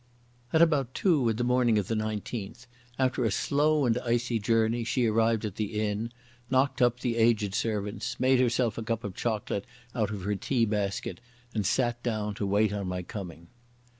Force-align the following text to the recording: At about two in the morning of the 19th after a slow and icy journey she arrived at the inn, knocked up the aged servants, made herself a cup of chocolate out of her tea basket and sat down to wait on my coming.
At 0.51 0.63
about 0.63 0.95
two 0.95 1.29
in 1.29 1.35
the 1.35 1.43
morning 1.43 1.77
of 1.77 1.87
the 1.87 1.93
19th 1.93 2.65
after 2.97 3.23
a 3.23 3.29
slow 3.29 3.85
and 3.85 3.99
icy 3.99 4.39
journey 4.39 4.83
she 4.83 5.05
arrived 5.05 5.45
at 5.45 5.57
the 5.57 5.79
inn, 5.79 6.11
knocked 6.49 6.81
up 6.81 7.01
the 7.01 7.17
aged 7.17 7.53
servants, 7.53 8.19
made 8.19 8.39
herself 8.39 8.79
a 8.79 8.83
cup 8.83 9.03
of 9.03 9.13
chocolate 9.13 9.67
out 9.93 10.09
of 10.09 10.23
her 10.23 10.33
tea 10.33 10.65
basket 10.65 11.19
and 11.53 11.67
sat 11.67 12.01
down 12.01 12.33
to 12.33 12.47
wait 12.47 12.73
on 12.73 12.87
my 12.87 13.03
coming. 13.03 13.49